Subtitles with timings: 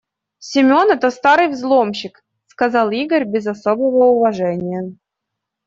[0.49, 4.95] «Семён- это старый взломщик»,- сказал Игорь без особого уважения.